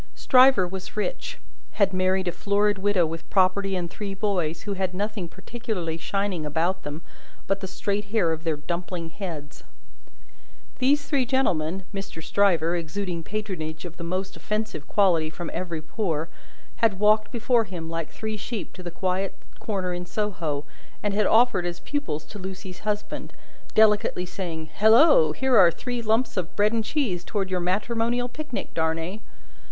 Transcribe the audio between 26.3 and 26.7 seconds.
of